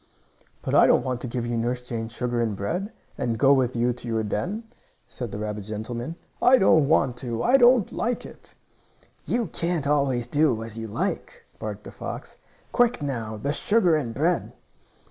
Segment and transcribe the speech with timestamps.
[0.63, 3.75] "But I don't want to give you Nurse Jane's sugar and bread, and go with
[3.75, 4.63] you to your den,"
[5.07, 6.15] said the rabbit gentleman.
[6.41, 7.43] "I don't want to!
[7.43, 8.55] I don't like it!"
[9.27, 12.39] "You can't always do as you like," barked the fox.
[12.71, 14.53] "Quick now the sugar and bread!"